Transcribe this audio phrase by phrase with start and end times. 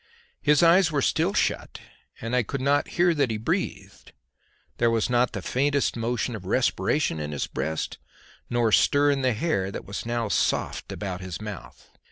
[0.41, 1.79] His eyes were still shut,
[2.19, 4.13] and I could not hear that he breathed;
[4.79, 7.99] there was not the faintest motion of respiration in his breast
[8.49, 11.87] nor stir in the hair, that was now soft, about his mouth.